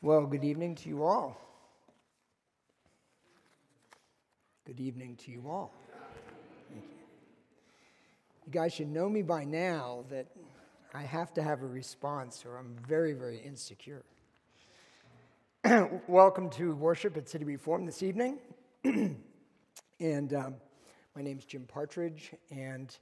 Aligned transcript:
Well, 0.00 0.26
good 0.26 0.44
evening 0.44 0.76
to 0.76 0.88
you 0.88 1.02
all. 1.02 1.36
Good 4.64 4.78
evening 4.78 5.16
to 5.24 5.32
you 5.32 5.42
all. 5.48 5.72
Thank 6.70 6.84
you. 6.84 6.98
You 8.46 8.52
guys 8.52 8.72
should 8.72 8.86
know 8.86 9.08
me 9.08 9.22
by 9.22 9.42
now 9.42 10.04
that 10.08 10.28
I 10.94 11.02
have 11.02 11.34
to 11.34 11.42
have 11.42 11.62
a 11.62 11.66
response 11.66 12.44
or 12.46 12.58
I'm 12.58 12.76
very, 12.86 13.12
very 13.12 13.40
insecure. 13.40 14.04
Welcome 16.06 16.48
to 16.50 16.76
worship 16.76 17.16
at 17.16 17.28
City 17.28 17.44
Reform 17.44 17.84
this 17.84 18.04
evening. 18.04 18.38
and 18.84 20.32
um, 20.32 20.54
my 21.16 21.22
name 21.22 21.38
is 21.38 21.44
Jim 21.44 21.64
Partridge, 21.66 22.34
and 22.52 22.96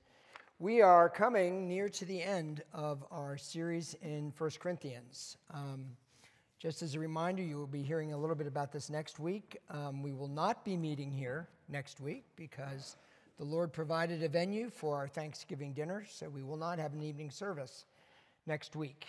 we 0.58 0.80
are 0.80 1.10
coming 1.10 1.68
near 1.68 1.90
to 1.90 2.06
the 2.06 2.22
end 2.22 2.62
of 2.72 3.04
our 3.10 3.36
series 3.36 3.94
in 4.00 4.32
First 4.32 4.60
Corinthians. 4.60 5.36
Um, 5.52 5.88
just 6.66 6.82
as 6.82 6.96
a 6.96 6.98
reminder, 6.98 7.44
you 7.44 7.56
will 7.56 7.68
be 7.68 7.80
hearing 7.80 8.12
a 8.12 8.18
little 8.18 8.34
bit 8.34 8.48
about 8.48 8.72
this 8.72 8.90
next 8.90 9.20
week. 9.20 9.56
Um, 9.70 10.02
we 10.02 10.12
will 10.12 10.26
not 10.26 10.64
be 10.64 10.76
meeting 10.76 11.12
here 11.12 11.46
next 11.68 12.00
week 12.00 12.24
because 12.34 12.96
the 13.38 13.44
Lord 13.44 13.72
provided 13.72 14.20
a 14.24 14.28
venue 14.28 14.68
for 14.68 14.96
our 14.96 15.06
Thanksgiving 15.06 15.72
dinner, 15.74 16.04
so 16.10 16.28
we 16.28 16.42
will 16.42 16.56
not 16.56 16.80
have 16.80 16.92
an 16.92 17.04
evening 17.04 17.30
service 17.30 17.84
next 18.48 18.74
week. 18.74 19.06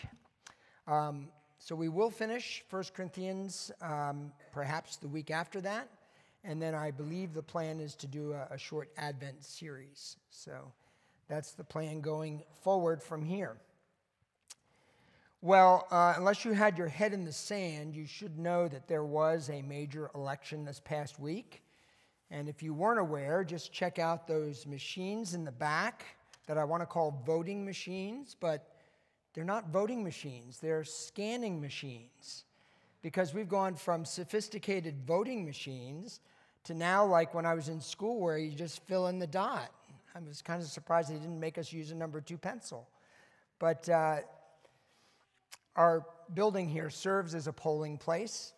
Um, 0.87 1.29
so 1.57 1.75
we 1.75 1.89
will 1.89 2.11
finish 2.11 2.63
1 2.69 2.83
Corinthians 2.95 3.71
um, 3.81 4.31
perhaps 4.51 4.97
the 4.97 5.07
week 5.07 5.31
after 5.31 5.59
that, 5.61 5.89
and 6.43 6.61
then 6.61 6.75
I 6.75 6.91
believe 6.91 7.33
the 7.33 7.41
plan 7.41 7.79
is 7.79 7.95
to 7.95 8.05
do 8.05 8.33
a, 8.33 8.49
a 8.51 8.57
short 8.59 8.91
Advent 8.97 9.43
series. 9.43 10.17
So 10.29 10.71
that's 11.27 11.53
the 11.53 11.63
plan 11.63 12.01
going 12.01 12.43
forward 12.61 13.01
from 13.01 13.25
here. 13.25 13.57
Well, 15.41 15.85
uh, 15.91 16.15
unless 16.17 16.45
you 16.45 16.53
had 16.53 16.79
your 16.79 16.87
head 16.87 17.13
in 17.13 17.23
the 17.23 17.31
sand, 17.31 17.95
you 17.95 18.07
should 18.07 18.39
know 18.39 18.67
that 18.67 18.87
there 18.87 19.03
was 19.03 19.51
a 19.51 19.61
major 19.61 20.09
election 20.15 20.65
this 20.65 20.79
past 20.79 21.19
week. 21.19 21.61
And 22.31 22.49
if 22.49 22.63
you 22.63 22.73
weren't 22.73 22.99
aware, 22.99 23.43
just 23.43 23.71
check 23.71 23.99
out 23.99 24.27
those 24.27 24.65
machines 24.65 25.35
in 25.35 25.45
the 25.45 25.51
back 25.51 26.05
that 26.47 26.57
I 26.57 26.63
want 26.63 26.81
to 26.81 26.87
call 26.87 27.21
voting 27.23 27.63
machines, 27.63 28.35
but 28.39 28.77
they're 29.33 29.43
not 29.43 29.69
voting 29.69 30.03
machines, 30.03 30.57
they're 30.57 30.83
scanning 30.83 31.61
machines. 31.61 32.45
Because 33.03 33.35
we've 33.35 33.47
gone 33.47 33.75
from 33.75 34.05
sophisticated 34.05 34.95
voting 35.05 35.45
machines 35.45 36.19
to 36.63 36.73
now, 36.73 37.05
like 37.05 37.35
when 37.35 37.45
I 37.45 37.53
was 37.53 37.69
in 37.69 37.79
school, 37.79 38.19
where 38.19 38.39
you 38.39 38.51
just 38.51 38.81
fill 38.87 39.05
in 39.07 39.19
the 39.19 39.27
dot. 39.27 39.71
I 40.15 40.19
was 40.27 40.41
kind 40.41 40.63
of 40.63 40.67
surprised 40.67 41.11
they 41.11 41.19
didn't 41.19 41.39
make 41.39 41.59
us 41.59 41.71
use 41.71 41.91
a 41.91 41.95
number 41.95 42.21
two 42.21 42.39
pencil. 42.39 42.87
But 43.59 43.87
uh, 43.87 44.17
our 45.77 46.05
building 46.33 46.67
here 46.67 46.89
serves 46.89 47.35
as 47.35 47.47
a 47.47 47.53
polling 47.53 47.97
place. 47.97 48.53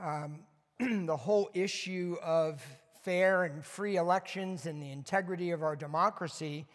Um, 0.00 0.40
the 0.78 1.16
whole 1.16 1.50
issue 1.52 2.16
of 2.22 2.62
fair 3.02 3.44
and 3.44 3.64
free 3.64 3.96
elections 3.96 4.66
and 4.66 4.80
the 4.80 4.90
integrity 4.90 5.50
of 5.50 5.62
our 5.62 5.74
democracy 5.74 6.66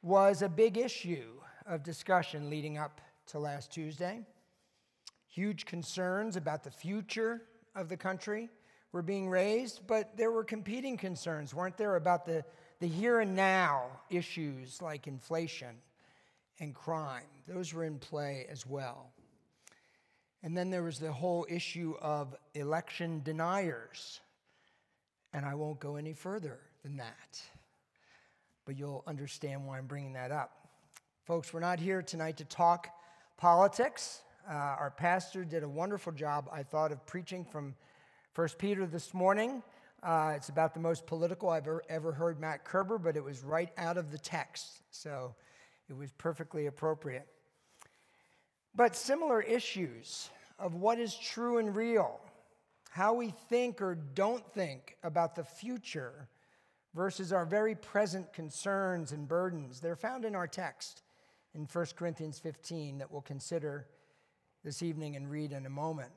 was 0.00 0.42
a 0.42 0.48
big 0.48 0.78
issue 0.78 1.32
of 1.66 1.82
discussion 1.82 2.48
leading 2.48 2.78
up 2.78 3.00
to 3.26 3.38
last 3.38 3.72
Tuesday. 3.72 4.20
Huge 5.28 5.66
concerns 5.66 6.36
about 6.36 6.62
the 6.62 6.70
future 6.70 7.42
of 7.74 7.88
the 7.88 7.96
country 7.96 8.48
were 8.92 9.02
being 9.02 9.28
raised, 9.28 9.86
but 9.86 10.16
there 10.16 10.30
were 10.30 10.44
competing 10.44 10.96
concerns, 10.96 11.54
weren't 11.54 11.76
there, 11.76 11.96
about 11.96 12.26
the, 12.26 12.44
the 12.80 12.86
here 12.86 13.20
and 13.20 13.34
now 13.34 13.86
issues 14.10 14.82
like 14.82 15.06
inflation 15.06 15.76
and 16.62 16.72
crime. 16.72 17.24
Those 17.48 17.74
were 17.74 17.84
in 17.84 17.98
play 17.98 18.46
as 18.48 18.64
well. 18.64 19.10
And 20.44 20.56
then 20.56 20.70
there 20.70 20.84
was 20.84 21.00
the 21.00 21.12
whole 21.12 21.44
issue 21.50 21.96
of 22.00 22.36
election 22.54 23.20
deniers. 23.24 24.20
And 25.32 25.44
I 25.44 25.56
won't 25.56 25.80
go 25.80 25.96
any 25.96 26.12
further 26.12 26.60
than 26.84 26.96
that. 26.98 27.40
But 28.64 28.78
you'll 28.78 29.02
understand 29.08 29.66
why 29.66 29.78
I'm 29.78 29.86
bringing 29.86 30.12
that 30.12 30.30
up. 30.30 30.68
Folks, 31.24 31.52
we're 31.52 31.60
not 31.60 31.80
here 31.80 32.00
tonight 32.00 32.36
to 32.36 32.44
talk 32.44 32.88
politics. 33.36 34.22
Uh, 34.48 34.54
our 34.54 34.92
pastor 34.96 35.44
did 35.44 35.64
a 35.64 35.68
wonderful 35.68 36.12
job, 36.12 36.48
I 36.52 36.62
thought, 36.62 36.92
of 36.92 37.04
preaching 37.06 37.44
from 37.44 37.74
1 38.36 38.48
Peter 38.58 38.86
this 38.86 39.12
morning. 39.12 39.64
Uh, 40.00 40.34
it's 40.36 40.48
about 40.48 40.74
the 40.74 40.80
most 40.80 41.06
political 41.06 41.50
I've 41.50 41.66
ever, 41.66 41.82
ever 41.88 42.12
heard 42.12 42.40
Matt 42.40 42.64
Kerber, 42.64 42.98
but 42.98 43.16
it 43.16 43.24
was 43.24 43.42
right 43.42 43.70
out 43.78 43.96
of 43.96 44.12
the 44.12 44.18
text. 44.18 44.82
So 44.90 45.34
it 45.88 45.96
was 45.96 46.12
perfectly 46.12 46.66
appropriate. 46.66 47.26
But 48.74 48.96
similar 48.96 49.40
issues 49.40 50.30
of 50.58 50.74
what 50.74 50.98
is 50.98 51.14
true 51.14 51.58
and 51.58 51.74
real, 51.74 52.20
how 52.90 53.14
we 53.14 53.30
think 53.48 53.82
or 53.82 53.94
don't 53.94 54.46
think 54.52 54.96
about 55.02 55.34
the 55.34 55.44
future 55.44 56.28
versus 56.94 57.32
our 57.32 57.44
very 57.44 57.74
present 57.74 58.32
concerns 58.32 59.12
and 59.12 59.26
burdens, 59.28 59.80
they're 59.80 59.96
found 59.96 60.24
in 60.24 60.34
our 60.34 60.46
text 60.46 61.02
in 61.54 61.66
1 61.70 61.86
Corinthians 61.96 62.38
15 62.38 62.98
that 62.98 63.10
we'll 63.10 63.20
consider 63.20 63.86
this 64.64 64.82
evening 64.82 65.16
and 65.16 65.30
read 65.30 65.52
in 65.52 65.66
a 65.66 65.70
moment. 65.70 66.12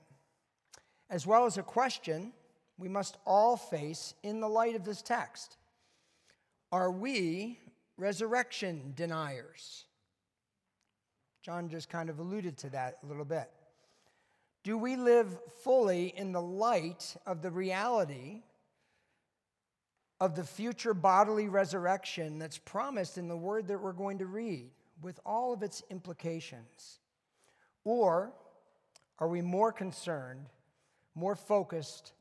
As 1.10 1.28
well 1.28 1.46
as 1.46 1.58
a 1.58 1.64
question 1.64 2.32
we 2.78 2.88
must 2.88 3.18
all 3.26 3.56
face 3.56 4.14
in 4.24 4.40
the 4.40 4.50
light 4.50 4.76
of 4.76 4.84
this 4.84 5.02
text 5.02 5.58
Are 6.72 6.92
we 6.92 7.60
resurrection 7.98 8.94
deniers. 8.96 9.86
John 11.42 11.70
just 11.70 11.90
kind 11.90 12.10
of 12.10 12.20
alluded 12.20 12.58
to 12.60 12.70
that 12.72 12.98
a 13.04 13.06
little 13.06 13.26
bit. 13.26 13.50
Do 14.64 14.78
we 14.78 14.96
live 14.96 15.38
fully 15.64 16.08
in 16.18 16.32
the 16.32 16.42
light 16.42 17.16
of 17.28 17.42
the 17.42 17.52
reality 17.52 18.42
of 20.20 20.36
the 20.36 20.44
future 20.44 20.94
bodily 20.94 21.50
resurrection 21.50 22.40
that's 22.40 22.58
promised 22.58 23.18
in 23.18 23.28
the 23.28 23.38
word 23.38 23.68
that 23.68 23.80
we're 23.80 23.92
going 23.94 24.18
to 24.18 24.26
read, 24.26 24.72
with 25.02 25.20
all 25.26 25.54
of 25.54 25.62
its 25.62 25.84
implications? 25.92 27.00
Or 27.84 28.34
are 29.20 29.28
we 29.28 29.42
more 29.42 29.72
concerned, 29.72 30.48
more 31.14 31.36
focused 31.36 32.14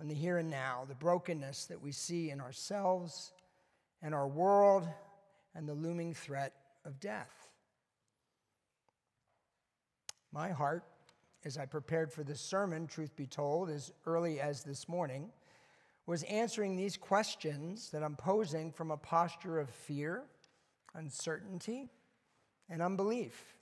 on 0.00 0.08
the 0.08 0.14
here 0.14 0.38
and 0.38 0.50
now, 0.50 0.86
the 0.88 0.94
brokenness 0.94 1.66
that 1.66 1.80
we 1.80 1.92
see 1.92 2.30
in 2.30 2.40
ourselves 2.40 3.32
and 4.04 4.14
our 4.14 4.28
world 4.28 4.86
and 5.54 5.66
the 5.66 5.74
looming 5.74 6.12
threat 6.12 6.52
of 6.84 7.00
death. 7.00 7.48
My 10.30 10.50
heart, 10.50 10.84
as 11.44 11.56
I 11.56 11.64
prepared 11.64 12.12
for 12.12 12.22
this 12.22 12.40
sermon, 12.40 12.86
truth 12.86 13.16
be 13.16 13.26
told, 13.26 13.70
as 13.70 13.92
early 14.04 14.40
as 14.40 14.62
this 14.62 14.88
morning, 14.88 15.30
was 16.06 16.22
answering 16.24 16.76
these 16.76 16.98
questions 16.98 17.90
that 17.90 18.02
I'm 18.02 18.14
posing 18.14 18.70
from 18.70 18.90
a 18.90 18.96
posture 18.96 19.58
of 19.58 19.70
fear, 19.70 20.24
uncertainty, 20.94 21.88
and 22.68 22.82
unbelief. 22.82 23.54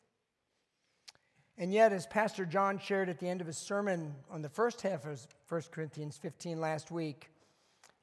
And 1.56 1.72
yet, 1.72 1.92
as 1.92 2.06
Pastor 2.06 2.46
John 2.46 2.80
shared 2.80 3.08
at 3.08 3.20
the 3.20 3.28
end 3.28 3.40
of 3.40 3.46
his 3.46 3.58
sermon 3.58 4.14
on 4.28 4.42
the 4.42 4.48
first 4.48 4.80
half 4.80 5.04
of 5.04 5.24
1 5.48 5.62
Corinthians 5.70 6.16
15 6.16 6.60
last 6.60 6.90
week, 6.90 7.28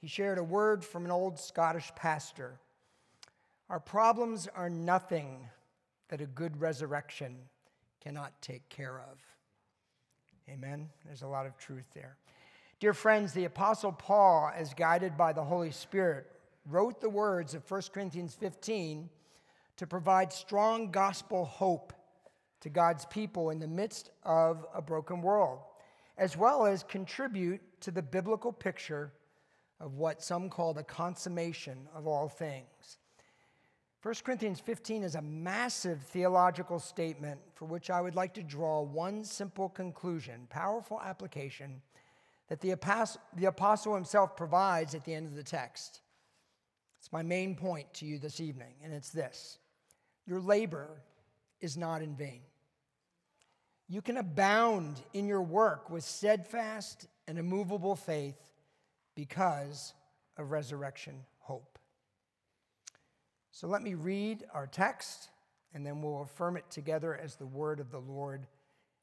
he 0.02 0.08
shared 0.08 0.38
a 0.38 0.44
word 0.44 0.84
from 0.84 1.06
an 1.06 1.12
old 1.12 1.38
Scottish 1.38 1.92
pastor. 1.96 2.60
Our 3.70 3.80
problems 3.80 4.48
are 4.56 4.70
nothing 4.70 5.48
that 6.08 6.22
a 6.22 6.26
good 6.26 6.60
resurrection 6.60 7.38
cannot 8.02 8.42
take 8.42 8.68
care 8.70 9.00
of. 9.00 9.18
Amen. 10.50 10.90
There's 11.06 11.22
a 11.22 11.28
lot 11.28 11.46
of 11.46 11.58
truth 11.58 11.86
there. 11.94 12.18
Dear 12.80 12.94
friends, 12.94 13.34
the 13.34 13.46
Apostle 13.46 13.92
Paul, 13.92 14.52
as 14.56 14.74
guided 14.74 15.18
by 15.18 15.34
the 15.34 15.44
Holy 15.44 15.72
Spirit, 15.72 16.26
wrote 16.66 17.02
the 17.02 17.10
words 17.10 17.54
of 17.54 17.70
1 17.70 17.81
Corinthians 17.94 18.36
15 18.36 19.10
to 19.78 19.88
provide 19.88 20.31
strong 20.31 20.90
gospel 20.90 21.46
hope 21.46 21.94
to 22.62 22.70
God's 22.70 23.06
people 23.06 23.50
in 23.50 23.60
the 23.60 23.68
midst 23.68 24.12
of 24.24 24.66
a 24.74 24.81
broken 24.81 25.22
world, 25.22 25.60
as 26.18 26.36
well 26.36 26.66
as 26.66 26.84
contribute 26.84 27.62
to 27.81 27.92
the 27.92 28.02
biblical 28.02 28.52
picture 28.52 29.12
of 29.80 29.96
what 29.96 30.22
some 30.22 30.50
call 30.50 30.74
the 30.74 30.84
consummation 30.84 31.88
of 31.96 32.08
all 32.08 32.28
things. 32.28 32.98
1 34.02 34.16
Corinthians 34.24 34.62
15 34.62 35.04
is 35.04 35.16
a 35.16 35.22
massive 35.22 36.02
theological 36.02 36.80
statement 36.80 37.40
for 37.54 37.66
which 37.66 37.90
I 37.90 38.00
would 38.00 38.16
like 38.16 38.34
to 38.36 38.44
draw 38.44 38.81
one 38.81 39.26
simple 39.26 39.68
conclusion, 39.68 40.48
powerful 40.50 41.02
application 41.02 41.81
that 42.48 42.62
the 42.62 42.72
apostle, 42.72 43.22
the 43.36 43.46
apostle 43.46 43.96
himself 43.96 44.38
provides 44.38 44.96
at 44.96 45.04
the 45.04 45.14
end 45.14 45.28
of 45.28 45.36
the 45.36 45.44
text. 45.44 46.02
It's 46.98 47.12
my 47.12 47.24
main 47.24 47.56
point 47.56 47.94
to 47.96 48.06
you 48.06 48.20
this 48.20 48.40
evening, 48.40 48.74
and 48.84 48.94
it's 48.94 49.10
this 49.10 49.60
Your 50.26 50.40
labor 50.40 51.02
is 51.60 51.76
not 51.76 52.02
in 52.02 52.16
vain. 52.16 52.42
You 53.90 54.02
can 54.02 54.18
abound 54.18 55.02
in 55.14 55.28
your 55.28 55.42
work 55.42 55.90
with 55.90 56.04
steadfast 56.04 57.08
and 57.28 57.38
immovable 57.38 57.96
faith 57.96 58.49
because 59.19 59.94
of 60.38 60.50
resurrection 60.50 61.25
hope. 61.39 61.77
So 63.51 63.68
let 63.68 63.81
me 63.81 63.94
read 63.94 64.45
our 64.54 64.66
text, 64.66 65.27
and 65.74 65.86
then 65.86 66.01
we'll 66.01 66.21
affirm 66.21 66.56
it 66.56 66.71
together 66.71 67.19
as 67.21 67.36
the 67.36 67.45
word 67.45 67.81
of 67.81 67.92
the 67.92 68.00
Lord 68.00 68.48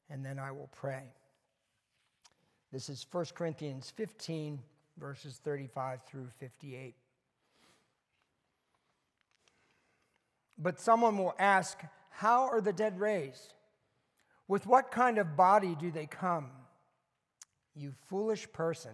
and 0.09 0.25
then 0.25 0.39
I 0.39 0.51
will 0.51 0.69
pray. 0.73 1.03
This 2.71 2.89
is 2.89 3.05
1 3.11 3.25
Corinthians 3.35 3.91
15, 3.95 4.59
verses 4.97 5.39
35 5.43 5.99
through 6.07 6.29
58. 6.39 6.95
But 10.57 10.79
someone 10.79 11.17
will 11.17 11.35
ask, 11.37 11.77
How 12.09 12.47
are 12.47 12.61
the 12.61 12.73
dead 12.73 12.99
raised? 12.99 13.53
With 14.47 14.65
what 14.65 14.91
kind 14.91 15.17
of 15.17 15.35
body 15.35 15.75
do 15.79 15.91
they 15.91 16.07
come? 16.07 16.49
You 17.75 17.93
foolish 18.09 18.51
person. 18.51 18.93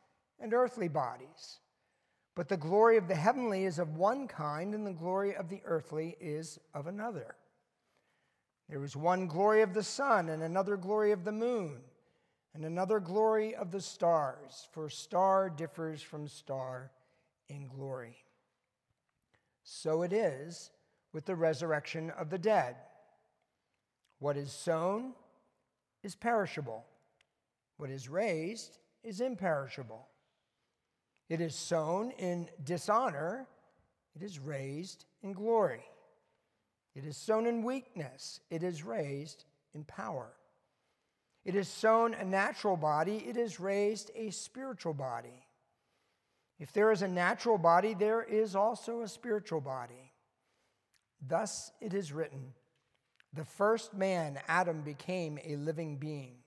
and 0.41 0.53
earthly 0.53 0.87
bodies. 0.87 1.59
But 2.35 2.47
the 2.47 2.57
glory 2.57 2.97
of 2.97 3.07
the 3.07 3.15
heavenly 3.15 3.65
is 3.65 3.77
of 3.77 3.97
one 3.97 4.27
kind, 4.27 4.73
and 4.73 4.87
the 4.87 4.93
glory 4.93 5.35
of 5.35 5.49
the 5.49 5.61
earthly 5.65 6.15
is 6.19 6.59
of 6.73 6.87
another. 6.87 7.35
There 8.69 8.83
is 8.83 8.95
one 8.95 9.27
glory 9.27 9.61
of 9.61 9.73
the 9.73 9.83
sun, 9.83 10.29
and 10.29 10.41
another 10.41 10.77
glory 10.77 11.11
of 11.11 11.25
the 11.25 11.31
moon, 11.31 11.81
and 12.53 12.63
another 12.63 12.99
glory 12.99 13.53
of 13.53 13.71
the 13.71 13.81
stars, 13.81 14.67
for 14.71 14.89
star 14.89 15.49
differs 15.49 16.01
from 16.01 16.27
star 16.27 16.91
in 17.49 17.67
glory. 17.67 18.23
So 19.63 20.03
it 20.03 20.13
is 20.13 20.71
with 21.11 21.25
the 21.25 21.35
resurrection 21.35 22.11
of 22.11 22.29
the 22.29 22.37
dead. 22.37 22.77
What 24.19 24.37
is 24.37 24.51
sown 24.51 25.13
is 26.01 26.15
perishable, 26.15 26.85
what 27.77 27.89
is 27.89 28.07
raised 28.07 28.77
is 29.03 29.19
imperishable. 29.19 30.07
It 31.31 31.39
is 31.39 31.55
sown 31.55 32.11
in 32.17 32.49
dishonor, 32.61 33.47
it 34.13 34.21
is 34.21 34.37
raised 34.37 35.05
in 35.23 35.31
glory. 35.31 35.85
It 36.93 37.05
is 37.05 37.15
sown 37.15 37.45
in 37.45 37.63
weakness, 37.63 38.41
it 38.49 38.63
is 38.63 38.83
raised 38.83 39.45
in 39.73 39.85
power. 39.85 40.33
It 41.45 41.55
is 41.55 41.69
sown 41.69 42.15
a 42.15 42.25
natural 42.25 42.75
body, 42.75 43.23
it 43.25 43.37
is 43.37 43.61
raised 43.61 44.11
a 44.13 44.31
spiritual 44.31 44.93
body. 44.93 45.47
If 46.59 46.73
there 46.73 46.91
is 46.91 47.01
a 47.01 47.07
natural 47.07 47.57
body, 47.57 47.93
there 47.93 48.23
is 48.23 48.53
also 48.53 48.99
a 48.99 49.07
spiritual 49.07 49.61
body. 49.61 50.11
Thus 51.25 51.71
it 51.79 51.93
is 51.93 52.11
written 52.11 52.51
The 53.31 53.45
first 53.45 53.93
man, 53.93 54.37
Adam, 54.49 54.81
became 54.81 55.39
a 55.45 55.55
living 55.55 55.95
being. 55.95 56.39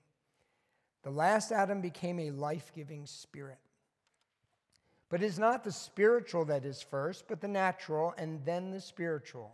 The 1.01 1.09
last 1.09 1.51
Adam 1.51 1.81
became 1.81 2.19
a 2.19 2.29
life 2.29 2.71
giving 2.75 3.07
spirit. 3.07 3.57
But 5.09 5.21
it 5.21 5.25
is 5.25 5.39
not 5.39 5.63
the 5.63 5.71
spiritual 5.71 6.45
that 6.45 6.65
is 6.65 6.81
first, 6.81 7.27
but 7.27 7.41
the 7.41 7.47
natural, 7.47 8.13
and 8.17 8.43
then 8.43 8.71
the 8.71 8.81
spiritual. 8.81 9.53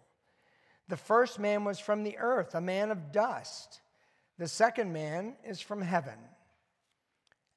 The 0.87 0.97
first 0.97 1.39
man 1.39 1.65
was 1.65 1.79
from 1.79 2.03
the 2.03 2.17
earth, 2.17 2.55
a 2.55 2.61
man 2.61 2.91
of 2.91 3.11
dust. 3.11 3.81
The 4.37 4.47
second 4.47 4.93
man 4.93 5.35
is 5.45 5.59
from 5.59 5.81
heaven. 5.81 6.17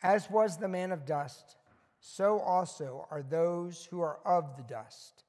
As 0.02 0.30
was 0.30 0.56
the 0.56 0.68
man 0.68 0.92
of 0.92 1.06
dust, 1.06 1.56
so 2.00 2.40
also 2.40 3.06
are 3.10 3.22
those 3.22 3.86
who 3.86 4.00
are 4.00 4.18
of 4.24 4.56
the 4.56 4.62
dust. 4.62 5.24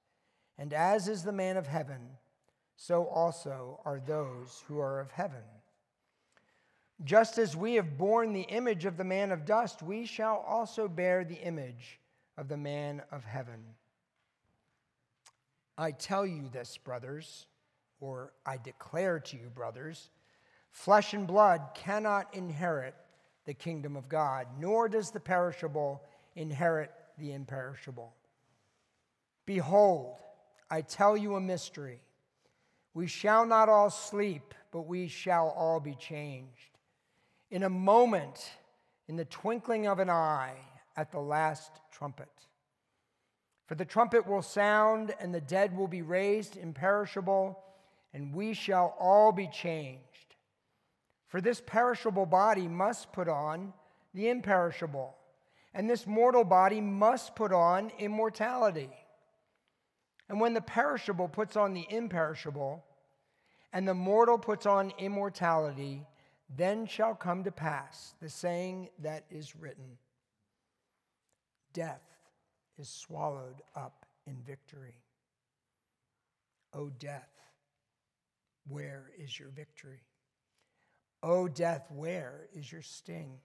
And 0.57 0.73
as 0.73 1.07
is 1.07 1.23
the 1.23 1.31
man 1.31 1.57
of 1.57 1.67
heaven, 1.67 2.09
so 2.75 3.05
also 3.07 3.79
are 3.85 3.99
those 3.99 4.63
who 4.67 4.79
are 4.79 4.99
of 4.99 5.11
heaven. 5.11 5.43
Just 7.03 7.37
as 7.37 7.55
we 7.55 7.75
have 7.75 7.97
borne 7.97 8.33
the 8.33 8.41
image 8.41 8.85
of 8.85 8.97
the 8.97 9.03
man 9.03 9.31
of 9.31 9.45
dust, 9.45 9.81
we 9.81 10.05
shall 10.05 10.43
also 10.47 10.87
bear 10.87 11.23
the 11.23 11.35
image 11.35 11.99
of 12.37 12.47
the 12.47 12.57
man 12.57 13.01
of 13.11 13.23
heaven. 13.23 13.63
I 15.77 15.91
tell 15.91 16.25
you 16.25 16.49
this, 16.51 16.77
brothers, 16.77 17.47
or 17.99 18.33
I 18.45 18.57
declare 18.57 19.19
to 19.19 19.37
you, 19.37 19.49
brothers, 19.53 20.09
flesh 20.71 21.13
and 21.13 21.27
blood 21.27 21.61
cannot 21.73 22.33
inherit 22.33 22.95
the 23.45 23.53
kingdom 23.53 23.95
of 23.95 24.09
God, 24.09 24.47
nor 24.59 24.89
does 24.89 25.11
the 25.11 25.19
perishable 25.19 26.01
inherit 26.35 26.91
the 27.17 27.31
imperishable. 27.33 28.13
Behold, 29.45 30.15
I 30.69 30.81
tell 30.81 31.15
you 31.15 31.35
a 31.35 31.41
mystery. 31.41 32.01
We 32.93 33.07
shall 33.07 33.45
not 33.45 33.69
all 33.69 33.89
sleep, 33.89 34.53
but 34.71 34.81
we 34.81 35.07
shall 35.07 35.49
all 35.49 35.79
be 35.79 35.95
changed. 35.95 36.79
In 37.51 37.63
a 37.63 37.69
moment, 37.69 38.51
in 39.07 39.15
the 39.15 39.25
twinkling 39.25 39.87
of 39.87 39.99
an 39.99 40.09
eye, 40.09 40.55
at 40.95 41.11
the 41.11 41.19
last 41.19 41.71
trumpet. 41.91 42.29
For 43.67 43.75
the 43.75 43.85
trumpet 43.85 44.27
will 44.27 44.41
sound, 44.41 45.13
and 45.19 45.33
the 45.33 45.41
dead 45.41 45.75
will 45.75 45.87
be 45.87 46.01
raised 46.01 46.55
imperishable, 46.55 47.59
and 48.13 48.33
we 48.33 48.53
shall 48.53 48.95
all 48.99 49.31
be 49.31 49.47
changed. 49.47 50.35
For 51.27 51.41
this 51.41 51.61
perishable 51.65 52.25
body 52.25 52.67
must 52.67 53.11
put 53.11 53.27
on 53.27 53.73
the 54.13 54.29
imperishable 54.29 55.15
and 55.75 55.89
this 55.89 56.07
mortal 56.07 56.45
body 56.45 56.79
must 56.79 57.35
put 57.35 57.51
on 57.51 57.91
immortality. 57.99 58.89
And 60.29 60.39
when 60.39 60.53
the 60.53 60.61
perishable 60.61 61.27
puts 61.27 61.57
on 61.57 61.73
the 61.73 61.85
imperishable, 61.89 62.83
and 63.73 63.85
the 63.85 63.93
mortal 63.93 64.37
puts 64.37 64.65
on 64.65 64.93
immortality, 64.97 66.07
then 66.55 66.87
shall 66.87 67.13
come 67.13 67.43
to 67.43 67.51
pass 67.51 68.15
the 68.21 68.29
saying 68.29 68.87
that 68.99 69.25
is 69.29 69.53
written 69.57 69.97
Death 71.75 72.01
is 72.79 72.89
swallowed 72.89 73.61
up 73.75 74.05
in 74.25 74.37
victory. 74.47 74.95
O 76.73 76.89
death, 76.89 77.29
where 78.67 79.11
is 79.19 79.37
your 79.37 79.49
victory? 79.49 80.01
O 81.21 81.49
death, 81.49 81.85
where 81.91 82.47
is 82.55 82.71
your 82.71 82.81
sting? 82.81 83.39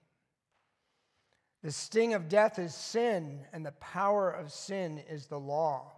The 1.61 1.71
sting 1.71 2.13
of 2.13 2.29
death 2.29 2.57
is 2.57 2.73
sin, 2.73 3.41
and 3.51 3.65
the 3.65 3.73
power 3.73 4.31
of 4.31 4.51
sin 4.51 4.97
is 5.09 5.27
the 5.27 5.39
law. 5.39 5.91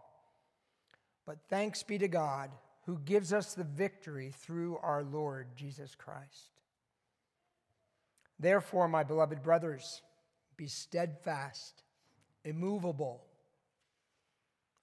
But 1.26 1.38
thanks 1.50 1.84
be 1.84 1.98
to 2.00 2.08
God 2.08 2.50
who 2.86 2.98
gives 3.06 3.32
us 3.32 3.54
the 3.54 3.64
victory 3.64 4.34
through 4.36 4.78
our 4.80 5.04
Lord 5.04 5.48
Jesus 5.56 5.96
Christ. 5.96 6.50
Therefore, 8.40 8.88
my 8.88 9.04
beloved 9.04 9.42
brothers, 9.44 10.02
be 10.58 10.68
steadfast, 10.68 11.84
immovable, 12.44 13.24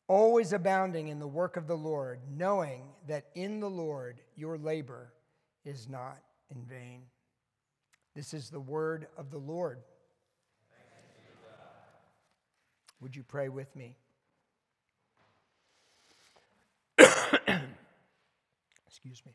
always 0.09 0.53
abounding 0.53 1.09
in 1.09 1.19
the 1.19 1.27
work 1.29 1.57
of 1.57 1.67
the 1.67 1.77
Lord, 1.77 2.21
knowing 2.29 2.83
that 3.07 3.27
in 3.35 3.61
the 3.61 3.71
Lord 3.71 4.21
your 4.37 4.59
labor 4.59 5.13
is 5.65 5.89
not 5.89 6.19
in 6.51 6.65
vain. 6.65 7.03
This 8.15 8.35
is 8.35 8.51
the 8.51 8.61
word 8.61 9.07
of 9.17 9.31
the 9.31 9.39
Lord. 9.39 9.79
Would 13.01 13.17
you 13.17 13.23
pray 13.23 13.49
with 13.49 13.75
me? 13.75 13.97
Excuse 18.87 19.23
me. 19.25 19.33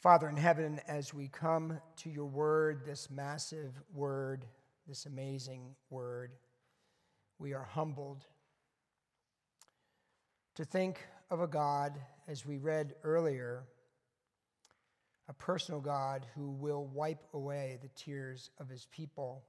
Father 0.00 0.28
in 0.28 0.36
heaven, 0.36 0.80
as 0.86 1.14
we 1.14 1.28
come 1.28 1.80
to 1.96 2.10
your 2.10 2.26
word, 2.26 2.84
this 2.84 3.10
massive 3.10 3.72
word, 3.94 4.44
this 4.86 5.06
amazing 5.06 5.74
word, 5.90 6.32
we 7.38 7.54
are 7.54 7.64
humbled 7.64 8.24
to 10.56 10.64
think 10.64 11.00
of 11.30 11.40
a 11.40 11.46
God, 11.46 11.98
as 12.28 12.46
we 12.46 12.58
read 12.58 12.94
earlier, 13.02 13.64
a 15.28 15.32
personal 15.32 15.80
God 15.80 16.26
who 16.34 16.50
will 16.50 16.86
wipe 16.86 17.24
away 17.32 17.78
the 17.82 17.88
tears 17.96 18.50
of 18.60 18.68
his 18.68 18.86
people 18.92 19.42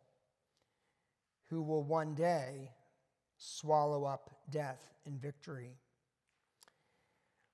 who 1.50 1.62
will 1.62 1.84
one 1.84 2.16
day 2.16 2.72
swallow 3.38 4.06
up 4.06 4.32
death 4.50 4.94
in 5.06 5.20
victory. 5.20 5.76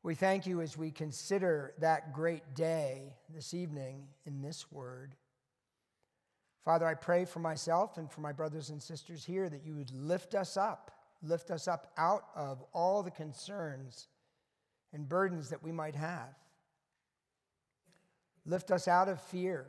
We 0.03 0.15
thank 0.15 0.47
you 0.47 0.61
as 0.61 0.77
we 0.77 0.91
consider 0.91 1.73
that 1.79 2.13
great 2.13 2.55
day 2.55 3.15
this 3.33 3.53
evening 3.53 4.07
in 4.25 4.41
this 4.41 4.71
word. 4.71 5.15
Father, 6.63 6.85
I 6.85 6.93
pray 6.93 7.25
for 7.25 7.39
myself 7.39 7.97
and 7.97 8.11
for 8.11 8.21
my 8.21 8.31
brothers 8.31 8.69
and 8.69 8.81
sisters 8.81 9.25
here 9.25 9.49
that 9.49 9.65
you 9.65 9.75
would 9.75 9.91
lift 9.91 10.35
us 10.35 10.57
up, 10.57 10.91
lift 11.23 11.49
us 11.49 11.67
up 11.67 11.91
out 11.97 12.25
of 12.35 12.63
all 12.73 13.01
the 13.01 13.11
concerns 13.11 14.07
and 14.93 15.09
burdens 15.09 15.49
that 15.49 15.63
we 15.63 15.71
might 15.71 15.95
have. 15.95 16.35
Lift 18.45 18.71
us 18.71 18.87
out 18.87 19.07
of 19.07 19.21
fear, 19.21 19.65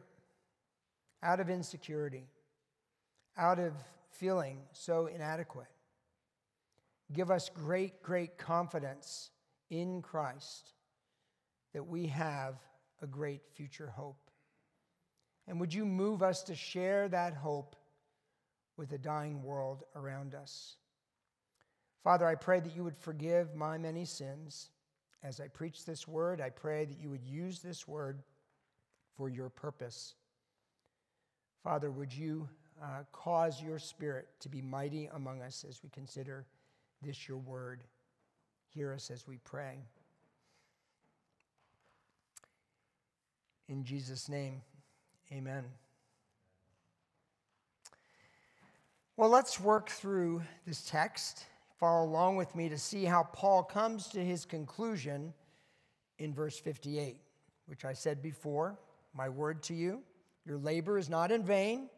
out 1.23 1.41
of 1.41 1.49
insecurity, 1.49 2.27
out 3.37 3.59
of 3.59 3.73
feeling 4.11 4.59
so 4.73 5.07
inadequate. 5.07 5.67
Give 7.13 7.31
us 7.31 7.51
great, 7.51 8.03
great 8.03 8.39
confidence 8.39 9.31
in 9.71 10.03
Christ 10.03 10.73
that 11.73 11.87
we 11.87 12.07
have 12.09 12.57
a 13.01 13.07
great 13.07 13.43
future 13.55 13.89
hope. 13.89 14.22
And 15.47 15.61
would 15.61 15.75
you 15.75 15.85
move 15.85 16.23
us 16.23 16.43
to 16.45 16.55
share 16.55 17.09
that 17.09 17.35
hope 17.35 17.77
with 18.77 18.91
the 18.91 18.99
dying 18.99 19.43
world 19.43 19.85
around 19.97 20.35
us? 20.35 20.77
Father, 22.03 22.27
I 22.27 22.35
pray 22.35 22.61
that 22.61 22.75
you 22.75 22.85
would 22.85 22.97
forgive 22.97 23.55
my 23.55 23.79
many 23.79 24.05
sins. 24.05 24.71
As 25.23 25.41
I 25.41 25.49
preach 25.49 25.85
this 25.85 26.09
word, 26.09 26.41
I 26.41 26.51
pray 26.51 26.85
that 26.85 26.99
you 26.99 27.11
would 27.11 27.25
use 27.25 27.61
this 27.61 27.87
word 27.87 28.23
for 29.17 29.29
your 29.29 29.49
purpose. 29.49 30.15
Father, 31.63 31.91
would 31.91 32.13
you 32.13 32.49
uh, 32.83 33.05
cause 33.13 33.63
your 33.63 33.79
spirit 33.79 34.27
to 34.41 34.49
be 34.49 34.61
mighty 34.61 35.09
among 35.15 35.43
us 35.43 35.65
as 35.69 35.81
we 35.83 35.91
consider 35.91 36.45
this 37.03 37.29
your 37.29 37.39
word? 37.39 37.85
Hear 38.75 38.93
us 38.93 39.11
as 39.11 39.29
we 39.29 39.37
pray. 39.39 39.79
In 43.69 43.85
Jesus' 43.85 44.29
name, 44.29 44.63
amen. 45.33 45.65
Well, 49.17 49.31
let's 49.31 49.59
work 49.59 49.89
through 49.89 50.43
this 50.67 50.83
text. 50.83 51.45
Follow 51.79 52.05
along 52.05 52.37
with 52.37 52.55
me 52.55 52.69
to 52.69 52.79
see 52.79 53.05
how 53.05 53.25
Paul 53.33 53.63
comes 53.63 54.09
to 54.09 54.25
his 54.25 54.45
conclusion 54.45 55.33
in 56.19 56.35
verse 56.35 56.59
58, 56.59 57.17
which 57.67 57.85
I 57.85 57.93
said 57.93 58.23
before 58.23 58.79
My 59.15 59.29
word 59.29 59.63
to 59.65 59.75
you, 59.75 60.03
your 60.47 60.59
labor 60.59 60.99
is 60.99 61.09
not 61.09 61.31
in 61.31 61.45
vain. 61.45 61.89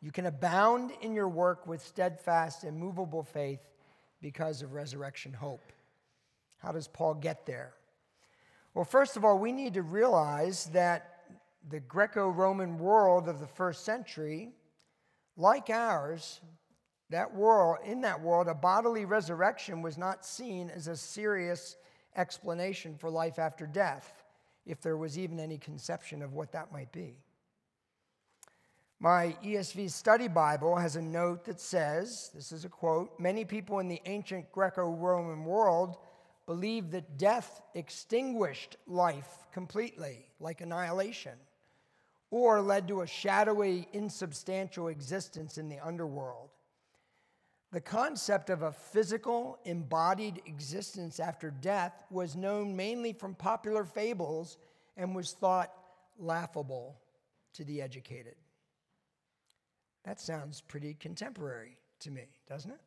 You 0.00 0.10
can 0.10 0.26
abound 0.26 0.92
in 1.00 1.14
your 1.14 1.28
work 1.28 1.66
with 1.66 1.84
steadfast, 1.84 2.64
immovable 2.64 3.22
faith 3.22 3.60
because 4.20 4.62
of 4.62 4.72
resurrection 4.72 5.32
hope. 5.32 5.72
How 6.58 6.72
does 6.72 6.88
Paul 6.88 7.14
get 7.14 7.46
there? 7.46 7.74
Well, 8.74 8.84
first 8.84 9.16
of 9.16 9.24
all, 9.24 9.38
we 9.38 9.52
need 9.52 9.74
to 9.74 9.82
realize 9.82 10.66
that 10.72 11.13
the 11.70 11.80
Greco 11.80 12.28
Roman 12.28 12.78
world 12.78 13.28
of 13.28 13.40
the 13.40 13.46
first 13.46 13.84
century, 13.84 14.52
like 15.36 15.70
ours, 15.70 16.40
that 17.10 17.34
world, 17.34 17.78
in 17.84 18.00
that 18.02 18.20
world, 18.20 18.48
a 18.48 18.54
bodily 18.54 19.04
resurrection 19.04 19.82
was 19.82 19.98
not 19.98 20.24
seen 20.24 20.70
as 20.70 20.88
a 20.88 20.96
serious 20.96 21.76
explanation 22.16 22.96
for 22.96 23.10
life 23.10 23.38
after 23.38 23.66
death, 23.66 24.24
if 24.66 24.80
there 24.80 24.96
was 24.96 25.18
even 25.18 25.40
any 25.40 25.58
conception 25.58 26.22
of 26.22 26.32
what 26.32 26.52
that 26.52 26.72
might 26.72 26.92
be. 26.92 27.16
My 29.00 29.36
ESV 29.44 29.90
study 29.90 30.28
Bible 30.28 30.76
has 30.76 30.96
a 30.96 31.02
note 31.02 31.44
that 31.44 31.60
says 31.60 32.30
this 32.34 32.52
is 32.52 32.64
a 32.64 32.68
quote 32.68 33.18
many 33.18 33.44
people 33.44 33.80
in 33.80 33.88
the 33.88 34.00
ancient 34.06 34.50
Greco 34.50 34.88
Roman 34.88 35.44
world 35.44 35.98
believed 36.46 36.92
that 36.92 37.18
death 37.18 37.60
extinguished 37.74 38.76
life 38.86 39.46
completely, 39.52 40.26
like 40.40 40.60
annihilation, 40.60 41.32
or 42.34 42.60
led 42.60 42.88
to 42.88 43.02
a 43.02 43.06
shadowy, 43.06 43.86
insubstantial 43.92 44.88
existence 44.88 45.56
in 45.56 45.68
the 45.68 45.78
underworld. 45.78 46.50
The 47.70 47.80
concept 47.80 48.50
of 48.50 48.62
a 48.62 48.72
physical, 48.72 49.60
embodied 49.64 50.42
existence 50.44 51.20
after 51.20 51.52
death 51.52 52.02
was 52.10 52.34
known 52.34 52.74
mainly 52.74 53.12
from 53.12 53.36
popular 53.36 53.84
fables 53.84 54.58
and 54.96 55.14
was 55.14 55.30
thought 55.30 55.70
laughable 56.18 56.96
to 57.52 57.62
the 57.62 57.80
educated. 57.80 58.34
That 60.04 60.20
sounds 60.20 60.60
pretty 60.60 60.94
contemporary 60.94 61.76
to 62.00 62.10
me, 62.10 62.24
doesn't 62.48 62.72
it? 62.72 62.80